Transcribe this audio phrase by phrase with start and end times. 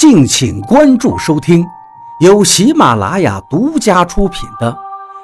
[0.00, 1.62] 敬请关注收听，
[2.20, 4.72] 由喜马拉雅独家出品的《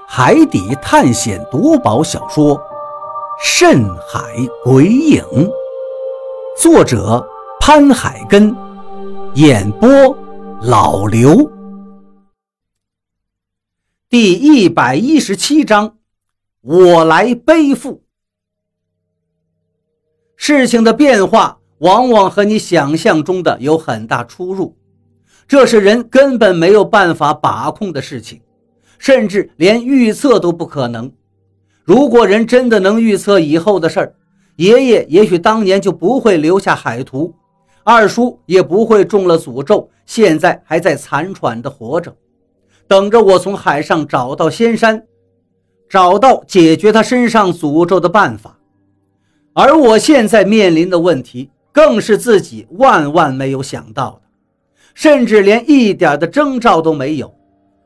[0.07, 2.55] 海底探险夺宝小说》
[3.43, 4.21] 《深海
[4.63, 5.25] 鬼影》，
[6.61, 7.27] 作者
[7.59, 8.55] 潘海根，
[9.33, 9.89] 演播
[10.61, 11.51] 老刘。
[14.11, 15.97] 第一百一十七章，
[16.61, 18.03] 我来背负。
[20.37, 21.61] 事情的变化。
[21.79, 24.75] 往往和你想象中的有很大出入，
[25.47, 28.41] 这是人根本没有办法把控的事情，
[28.99, 31.13] 甚至连预测都不可能。
[31.85, 34.15] 如果人真的能预测以后的事儿，
[34.57, 37.35] 爷爷也许当年就不会留下海图，
[37.85, 42.17] 二叔也不会中了诅咒，现在还在残喘的活着，
[42.89, 45.05] 等着我从海上找到仙山，
[45.91, 48.59] 找到解决他身上诅咒的办法。
[49.53, 51.51] 而我现在面临的问题。
[51.77, 54.21] 更是自己万万没有想到的，
[54.95, 57.31] 甚至连一点的征兆都没有，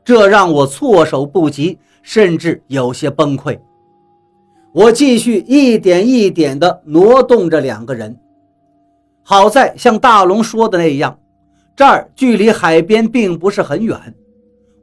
[0.05, 3.59] 这让我措手不及，甚至有些崩溃。
[4.73, 8.17] 我继续一点一点地挪动着两个人。
[9.23, 11.19] 好在像大龙说的那样，
[11.75, 13.99] 这儿距离海边并不是很远。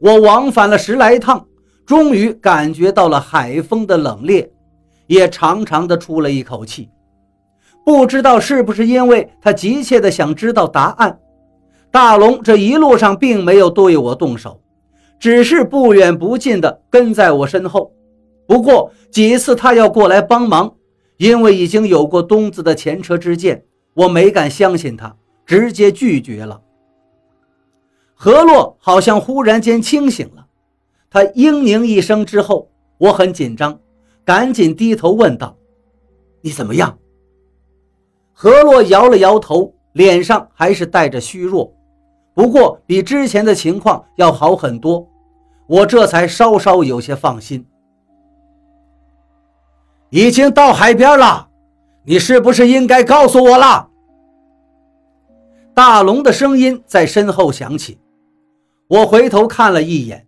[0.00, 1.47] 我往返了十来趟，
[1.87, 4.47] 终于感觉到了海风的冷冽，
[5.06, 6.91] 也长长的出了一口气。
[7.89, 11.19] 不知道是不是因为他急切的想知道答案，
[11.91, 14.61] 大龙这一路上并没有对我动手，
[15.19, 17.91] 只是不远不近的跟在我身后。
[18.47, 20.75] 不过几次他要过来帮忙，
[21.16, 25.16] 因为已经有过东子的前车之鉴，我没敢相信他，
[25.47, 26.61] 直接拒绝了。
[28.12, 30.44] 何洛好像忽然间清醒了，
[31.09, 33.81] 他嘤咛一声之后，我很紧张，
[34.27, 35.56] 赶紧低头问道
[36.44, 36.98] ：“你怎么样？”
[38.41, 41.75] 何洛摇了摇头，脸上还是带着虚弱，
[42.34, 45.05] 不过比之前的情况要好很多，
[45.67, 47.66] 我这才稍稍有些放心。
[50.10, 51.48] 已经到海边了，
[52.04, 53.88] 你是不是应该告诉我了？
[55.75, 57.98] 大龙的声音在身后响起，
[58.87, 60.25] 我回头看了一眼，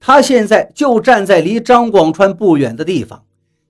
[0.00, 3.22] 他现在就站在离张广川不远的地方，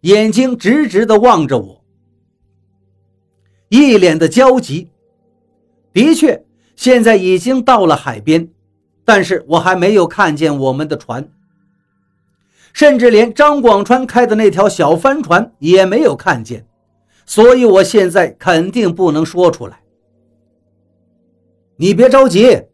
[0.02, 1.81] 眼睛直直地望着我。
[3.72, 4.90] 一脸的焦急。
[5.94, 6.44] 的确，
[6.76, 8.50] 现在已经到了海边，
[9.02, 11.26] 但是我还没有看见我们的船，
[12.74, 16.66] 甚至连张广川开的那条小帆船也没有看见，
[17.24, 19.80] 所以我现在肯定不能说出来。
[21.76, 22.64] 你别着急，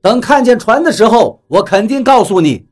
[0.00, 2.66] 等看见船的时候，我肯定告诉你。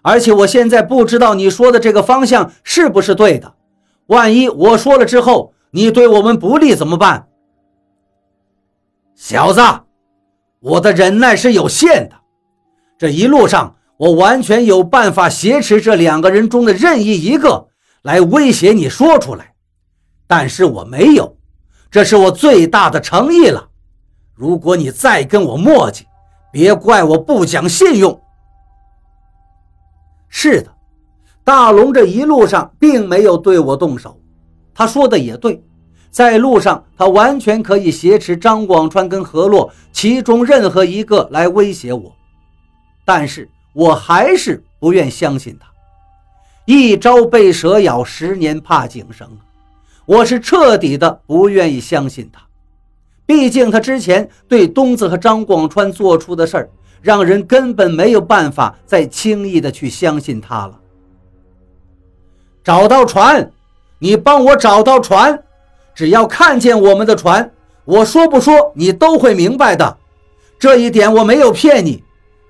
[0.00, 3.56] 而且我现在不知道你说的这个方向是不是对的，
[4.06, 5.52] 万一我说了之后。
[5.70, 7.28] 你对我们不利怎么办，
[9.14, 9.60] 小子？
[10.60, 12.16] 我的忍耐是有限的，
[12.98, 17.68] 这一路上我完全有办法挟持这两个人中的任意一个
[18.02, 19.54] 来威胁你说出来，
[20.26, 21.36] 但是我没有，
[21.90, 23.68] 这是我最大的诚意了。
[24.34, 26.02] 如果你再跟我磨叽，
[26.50, 28.20] 别怪我不讲信用。
[30.28, 30.74] 是的，
[31.44, 34.20] 大龙这一路上并没有对我动手。
[34.78, 35.62] 他说的也对，
[36.10, 42.14] 在路上他完全可以挟持张广川跟何洛其中任何一个来威胁我，
[43.06, 45.66] 但是我还是不愿相信他。
[46.66, 49.26] 一朝被蛇咬，十年怕井绳，
[50.04, 52.42] 我是彻底的不愿意相信他。
[53.24, 56.70] 毕竟他之前对东子和张广川做出的事儿，
[57.00, 60.78] 让人根本没有办法再轻易的去相信他了。
[62.62, 63.50] 找到船。
[63.98, 65.42] 你帮我找到船，
[65.94, 67.50] 只要看见我们的船，
[67.84, 69.96] 我说不说你都会明白的。
[70.58, 72.02] 这一点我没有骗你。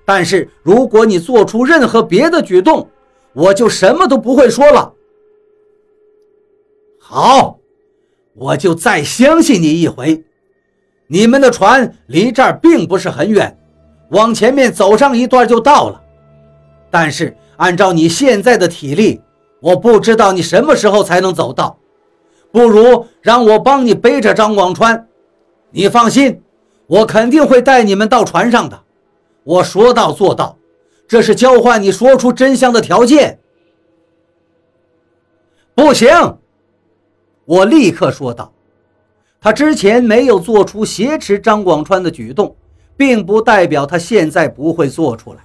[0.05, 2.89] 但是如果你做出任何别的举动，
[3.33, 4.93] 我就什么都不会说了。
[6.99, 7.59] 好，
[8.33, 10.23] 我就再相信你一回。
[11.07, 13.57] 你们的船离这儿并不是很远，
[14.11, 16.01] 往前面走上一段就到了。
[16.89, 19.21] 但是按照你现在的体力，
[19.59, 21.79] 我不知道你什么时候才能走到，
[22.51, 25.07] 不如让我帮你背着张广川。
[25.71, 26.41] 你放心，
[26.85, 28.79] 我肯定会带你们到船上的。
[29.43, 30.57] 我说到做到，
[31.07, 33.39] 这是交换你说出真相的条件。
[35.73, 36.37] 不行，
[37.45, 38.51] 我立刻说道。
[39.39, 42.55] 他之前没有做出挟持张广川的举动，
[42.95, 45.39] 并不代表他现在不会做出来，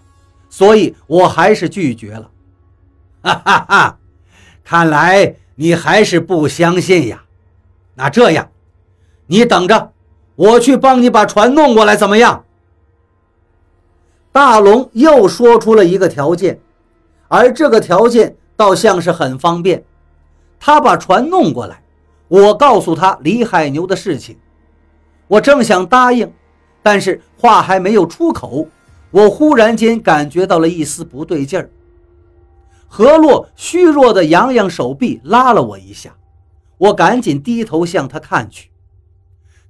[0.49, 2.31] 所以我还是拒绝了。
[3.23, 3.99] 哈哈哈。
[4.65, 7.25] 看来你还是不相信呀？
[7.95, 8.51] 那这样，
[9.27, 9.93] 你等着，
[10.35, 12.45] 我去帮你把船弄过来，怎么样？
[14.33, 16.59] 大龙又说出了一个条件，
[17.29, 19.85] 而这个条件倒像是很方便。
[20.59, 21.83] 他把船弄过来，
[22.29, 24.39] 我告诉他李海牛的事情。
[25.27, 26.33] 我正想答应，
[26.83, 28.69] 但是话还没有出口，
[29.11, 31.69] 我忽然间感觉到了一丝不对劲儿。
[32.95, 36.15] 何洛虚弱的扬扬手臂，拉了我一下，
[36.77, 38.71] 我赶紧低头向他看去。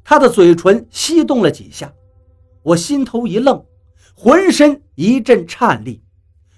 [0.02, 1.92] 他的嘴唇翕动了几下，
[2.64, 3.64] 我心头一愣。
[4.16, 6.02] 浑身一阵颤栗，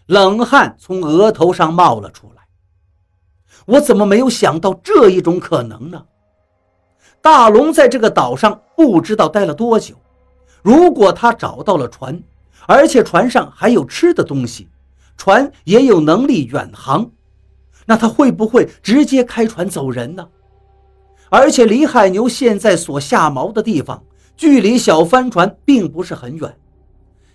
[0.07, 2.43] 冷汗从额头上冒了出来。
[3.67, 6.07] 我怎么没有想到这一种可能呢？
[7.21, 9.97] 大龙在这个岛上不知道待了多久，
[10.63, 12.23] 如果他找到了船，
[12.67, 14.67] 而且船上还有吃的东西，
[15.17, 17.11] 船也有能力远航，
[17.87, 20.29] 那他会不会直接开船走人呢？
[21.31, 24.05] 而且李海牛现在所下锚的地方，
[24.37, 26.57] 距离小帆船并不是很远。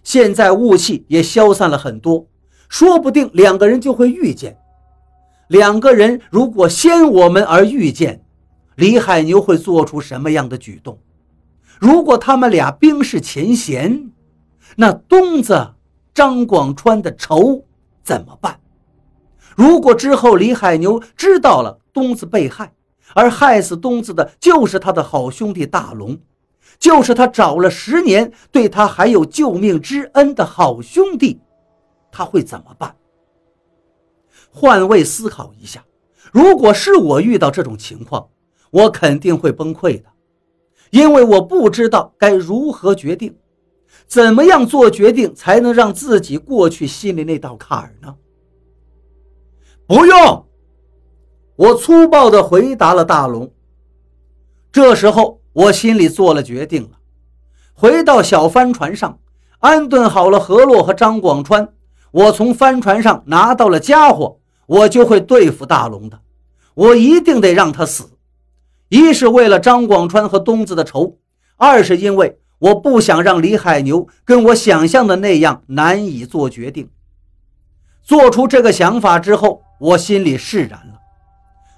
[0.03, 2.25] 现在雾气也消散了很多，
[2.69, 4.57] 说不定两个人就会遇见。
[5.49, 8.23] 两个人如果先我们而遇见，
[8.75, 10.99] 李海牛会做出什么样的举动？
[11.79, 14.11] 如果他们俩冰释前嫌，
[14.75, 15.73] 那东子、
[16.13, 17.65] 张广川的仇
[18.03, 18.59] 怎么办？
[19.55, 22.73] 如果之后李海牛知道了东子被害，
[23.13, 26.17] 而害死东子的就是他的好兄弟大龙。
[26.77, 31.41] 就是他找了十年，对他还有救命之恩的好兄弟，
[32.09, 32.95] 他会怎么办？
[34.49, 35.83] 换位思考一下，
[36.31, 38.29] 如果是我遇到这种情况，
[38.71, 40.05] 我肯定会崩溃的，
[40.91, 43.35] 因为我不知道该如何决定，
[44.09, 48.15] 怎么样做决定才能让自己过去心里那道坎儿呢？
[49.87, 50.47] 不用，
[51.55, 53.53] 我粗暴地回答了大龙。
[54.71, 55.39] 这时候。
[55.51, 56.91] 我心里做了决定了，
[57.73, 59.19] 回到小帆船上，
[59.57, 61.73] 安顿好了何洛和张广川。
[62.11, 66.21] 我从帆船上拿到了家伙，我就会对付大龙的。
[66.75, 68.11] 我一定得让他死，
[68.89, 71.17] 一是为了张广川和东子的仇，
[71.57, 76.89] 二是因为我不想让李海牛跟我想象的那样难以做决定。
[78.03, 80.99] 做出这个想法之后，我心里释然了。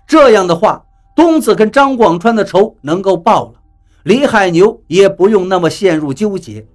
[0.07, 0.83] 这样的话，
[1.15, 3.53] 东子跟张广川的仇能够报了。
[4.03, 6.65] 李海牛也不用那么陷入纠结，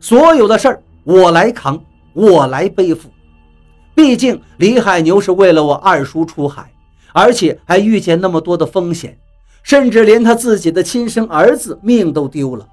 [0.00, 1.82] 所有的事儿我来扛，
[2.12, 3.10] 我来背负。
[3.94, 6.70] 毕竟李海牛是为了我二叔出海，
[7.12, 9.18] 而且还遇见那么多的风险，
[9.64, 12.66] 甚至连他自己的亲生儿子命都丢了。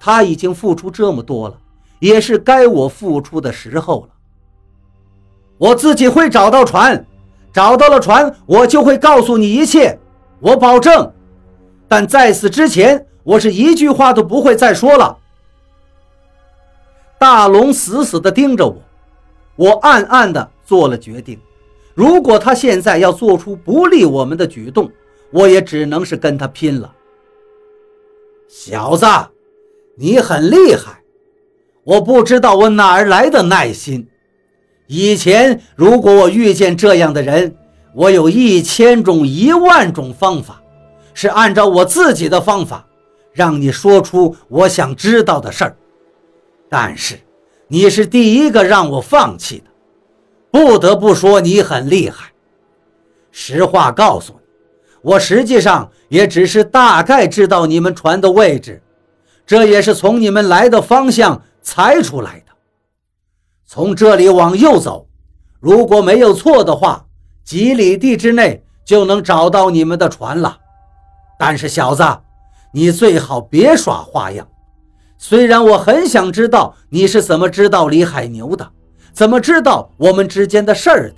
[0.00, 1.58] 他已经付出这么多了，
[1.98, 4.08] 也是该我付出的时候了。
[5.58, 7.04] 我自己会找到船，
[7.52, 9.98] 找到了船，我就会告诉你一切，
[10.40, 11.12] 我保证。
[11.86, 13.04] 但在此之前。
[13.24, 15.18] 我是一句话都不会再说了。
[17.18, 18.80] 大龙死死地盯着我，
[19.56, 21.38] 我暗暗地做了决定：
[21.92, 24.90] 如果他现在要做出不利我们的举动，
[25.30, 26.90] 我也只能是跟他拼了。
[28.48, 29.04] 小子，
[30.00, 31.02] 你很厉害，
[31.82, 34.06] 我不知道我哪儿来的耐心。
[34.86, 37.56] 以前如果我遇见这样的人，
[37.94, 40.62] 我有一千种、一万种方法，
[41.14, 42.84] 是按照我自己的方法。
[43.32, 45.76] 让你说出我想知道的事儿，
[46.68, 47.20] 但是
[47.68, 49.64] 你是第一个让我放弃的。
[50.50, 52.32] 不得不说你很厉害。
[53.30, 54.38] 实话告诉你，
[55.02, 58.82] 我实际上也只是大概知道你们船的位置，
[59.48, 62.52] 这也是从你们来的方向猜出来的。
[63.66, 65.08] 从这里往右走，
[65.58, 67.06] 如果没有错的话，
[67.42, 70.56] 几里地之内就能找到你们的船了。
[71.36, 72.04] 但是小子。
[72.70, 74.46] 你最好别耍花样。
[75.16, 78.70] 虽然我很想知道你是怎么知道李海牛的，
[79.14, 81.16] 怎么知道我们之间的事儿的，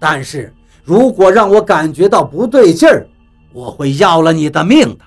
[0.00, 0.52] 但是
[0.82, 3.06] 如果让我感觉到不对劲儿，
[3.52, 5.04] 我会要了你的命的。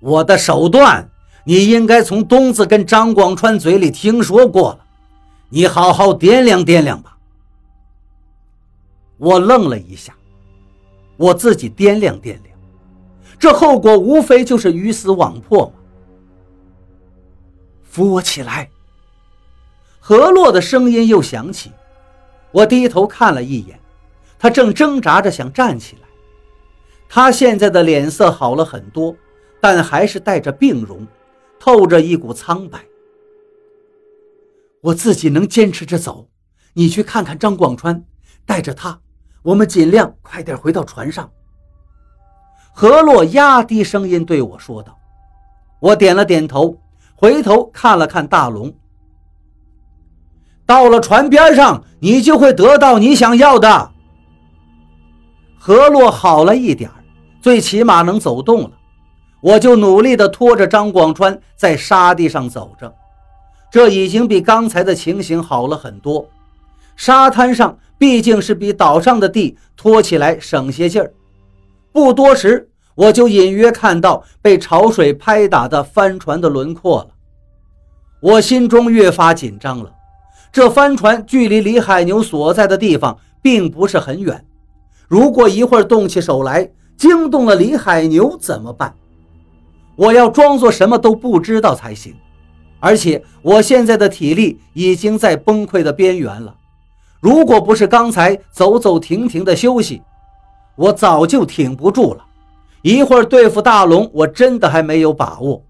[0.00, 1.10] 我的手段，
[1.44, 4.80] 你应该从东子跟张广川嘴里听说过了，
[5.48, 7.16] 你好好掂量掂量吧。
[9.16, 10.14] 我愣了一下，
[11.16, 12.44] 我自己掂量掂量。
[13.38, 15.72] 这后果无非就是鱼死网破嘛！
[17.82, 18.68] 扶我起来。
[20.00, 21.72] 何洛的声音又响起，
[22.52, 23.78] 我低头看了一眼，
[24.38, 26.02] 他正挣扎着想站起来。
[27.08, 29.14] 他现在的脸色好了很多，
[29.60, 31.06] 但还是带着病容，
[31.58, 32.78] 透着一股苍白。
[34.80, 36.28] 我自己能坚持着走，
[36.74, 38.04] 你去看看张广川，
[38.46, 39.00] 带着他，
[39.42, 41.28] 我们尽量快点回到船上。
[42.72, 44.96] 何洛压低声音对我说道
[45.82, 46.80] ：“我点了点头，
[47.16, 48.72] 回头看了看大龙。
[50.64, 53.90] 到了船边上，你就会得到你想要的。
[55.58, 56.88] 河洛好了一点
[57.42, 58.77] 最起码能走动了。
[59.40, 62.92] 我就努力地拖着张广川在沙地上走着，
[63.70, 66.28] 这已经比刚才的情形好了很多。
[66.96, 71.12] 沙滩上毕竟是比岛上的地拖起来省些劲儿。
[71.92, 77.08] 不多时，我就隐约看到被潮水拍打的帆船的轮廓了。
[78.20, 79.92] 我心中越发紧张了。
[80.50, 84.44] 这帆船距离李海牛所在的地方并不是很远，
[85.06, 88.92] 如果一会儿动起手来，惊动了李海牛怎么办？
[89.98, 92.14] 我要装作什么都不知道才行，
[92.78, 96.54] 而且我现在的体力已经在崩溃的边缘了。
[97.18, 100.00] 如果不是刚才走走停停的休息，
[100.76, 102.24] 我早就挺不住了。
[102.82, 105.64] 一会儿对付大龙，我真的还没有把握。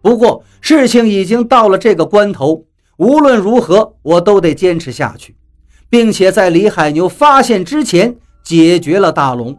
[0.00, 2.64] 不过事情已经到了这个关头，
[2.96, 5.36] 无论如何我都得坚持下去，
[5.88, 9.56] 并且在李海牛发现之前解决了大龙，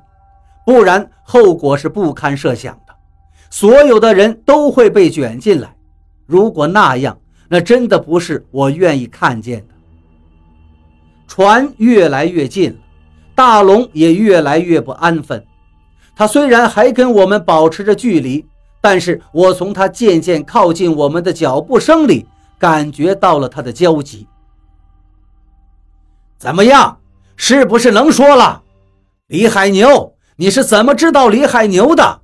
[0.65, 2.77] 不然后果是不堪设想。
[3.53, 5.75] 所有的人都会被卷进来，
[6.25, 7.15] 如果那样，
[7.48, 9.75] 那真的不是我愿意看见的。
[11.27, 12.77] 船越来越近了，
[13.36, 15.45] 大龙也越来越不安分。
[16.15, 18.43] 他虽然还跟我们保持着距离，
[18.81, 22.25] 但是我从他渐渐靠近我们的脚步声里
[22.57, 24.27] 感觉到了他的焦急。
[26.39, 26.98] 怎么样？
[27.36, 28.63] 是不是能说了？
[29.27, 32.22] 李海牛，你是怎么知道李海牛的？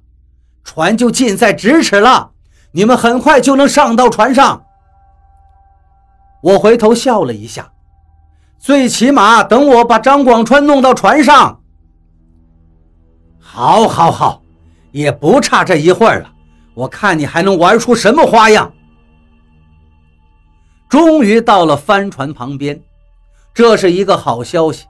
[0.64, 2.32] 船就近在咫尺了，
[2.72, 4.64] 你们很快就能上到船上。
[6.42, 7.72] 我回头笑了一下，
[8.58, 11.62] 最起码等我把张广川弄到船上。
[13.40, 14.42] 好，好，好，
[14.92, 16.32] 也不差这一会儿了。
[16.76, 18.72] 我看你还能玩出什么花样。
[20.88, 22.82] 终于到了帆船旁边，
[23.54, 24.86] 这是一个好消息，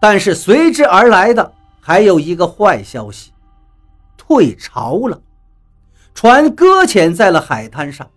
[0.00, 3.32] 但是随之而来的还有一个坏消息。
[4.26, 5.20] 退潮了，
[6.12, 8.10] 船搁浅在了海滩上。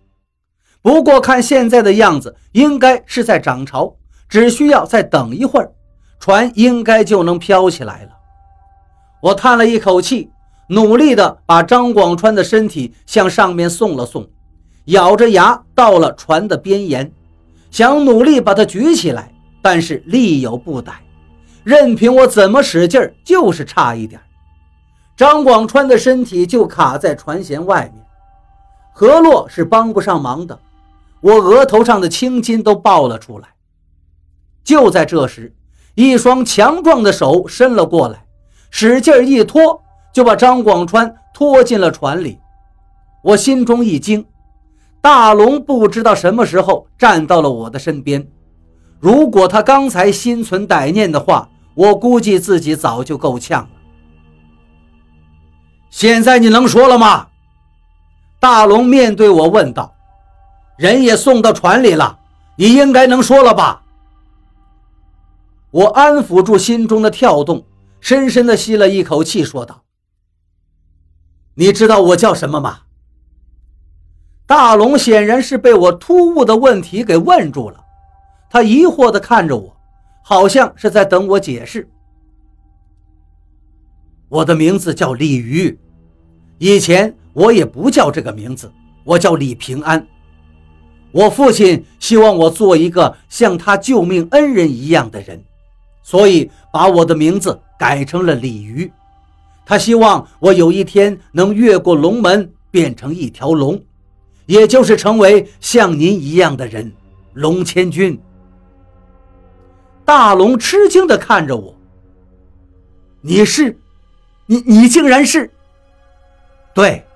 [0.82, 3.94] 不过看现在的样子，应该是在涨潮，
[4.28, 5.70] 只需要再等一会儿，
[6.18, 8.10] 船应该就能飘起来了。
[9.20, 10.30] 我叹了一口气，
[10.68, 14.28] 努力地把张广川的身体向上面送了送，
[14.86, 17.12] 咬着牙到了船的边沿，
[17.70, 20.92] 想努力把它举起来，但是力有不逮，
[21.62, 24.20] 任凭我怎么使劲儿，就是差一点。
[25.20, 28.02] 张广川的身体就卡在船舷外面，
[28.94, 30.58] 何洛是帮不上忙的，
[31.20, 33.48] 我额头上的青筋都爆了出来。
[34.64, 35.54] 就在这时，
[35.94, 38.24] 一双强壮的手伸了过来，
[38.70, 42.38] 使劲一拖，就把张广川拖进了船里。
[43.22, 44.24] 我心中一惊，
[45.02, 48.26] 大龙不知道什么时候站到了我的身边。
[48.98, 53.79] 如果他刚才心存歹念的话，我估计自己早就够呛了。
[55.90, 57.26] 现在你能说了吗？
[58.38, 59.94] 大龙面对我问道
[60.78, 62.18] ：“人也送到船里了，
[62.56, 63.82] 你应该能说了吧？”
[65.72, 67.64] 我安抚住心中的跳动，
[68.00, 69.82] 深深的吸了一口气，说道
[71.54, 72.80] ：“你知道我叫什么吗？”
[74.46, 77.84] 大龙显然是被我突兀的问题给问住了，
[78.48, 79.76] 他疑惑的看着我，
[80.24, 81.88] 好像是在等我解释。
[84.30, 85.76] 我的名字叫李鱼，
[86.58, 88.70] 以前我也不叫这个名字，
[89.02, 90.06] 我叫李平安。
[91.10, 95.42] 我父亲希望我做一个像他救命恩人一样的人，
[96.04, 98.88] 所以把我的名字改成了李鱼。
[99.66, 103.82] 他希望我有一天能越过龙门，变成一条龙，
[104.46, 106.92] 也就是成为像您一样的人，
[107.32, 108.16] 龙千军。
[110.04, 111.74] 大龙吃惊地看着我，
[113.20, 113.76] 你是？
[114.50, 115.48] 你你竟然是，
[116.74, 117.06] 对，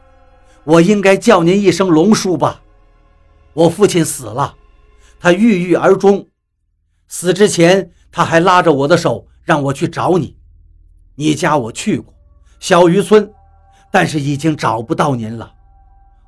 [0.63, 2.63] 我应该叫您一声龙叔吧。
[3.53, 4.55] 我父亲死了，
[5.19, 6.29] 他郁郁而终，
[7.09, 10.37] 死之前他还拉着我的手让我去找你。
[11.17, 12.15] 你家我去过，
[12.61, 13.29] 小渔村，
[13.91, 15.53] 但是已经找不到您了。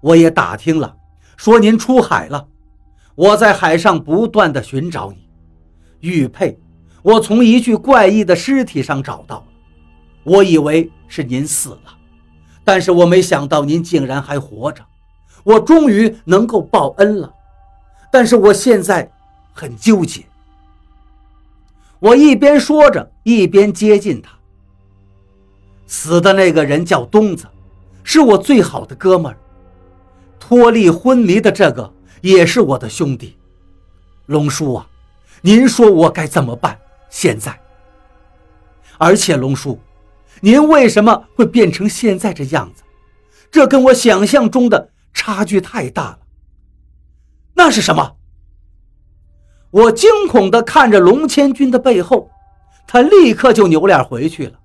[0.00, 0.96] 我也打听了，
[1.36, 2.48] 说您出海了。
[3.14, 5.28] 我在海上不断的寻找你，
[6.00, 6.58] 玉佩，
[7.02, 9.46] 我从一具怪异的尸体上找到了。
[10.26, 11.96] 我以为是您死了，
[12.64, 14.84] 但是我没想到您竟然还活着，
[15.44, 17.32] 我终于能够报恩了。
[18.10, 19.08] 但是我现在
[19.52, 20.24] 很纠结。
[22.00, 24.30] 我一边说着，一边接近他。
[25.86, 27.46] 死的那个人叫东子，
[28.02, 29.38] 是我最好的哥们儿。
[30.40, 33.36] 脱离昏迷的这个也是我的兄弟。
[34.26, 34.88] 龙叔啊，
[35.40, 36.76] 您说我该怎么办？
[37.08, 37.56] 现在，
[38.98, 39.78] 而且龙叔，
[40.40, 42.82] 您为什么会变成现在这样子？
[43.50, 46.18] 这跟我想象中的差距太大了。
[47.54, 48.16] 那是什么？
[49.70, 52.30] 我惊恐地看着龙千军的背后，
[52.86, 54.58] 他立刻就扭脸回去了。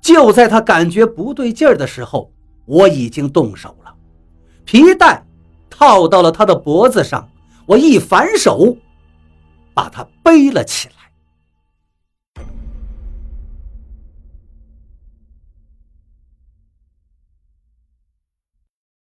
[0.00, 2.32] 就在他感觉不对劲儿的时候，
[2.66, 3.94] 我已经动手了，
[4.64, 5.24] 皮带
[5.70, 7.28] 套到了他的脖子上，
[7.66, 8.76] 我一反手，
[9.72, 10.93] 把他背了起来。